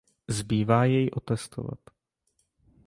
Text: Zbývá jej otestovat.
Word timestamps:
Zbývá 0.27 0.85
jej 0.85 1.09
otestovat. 1.13 1.79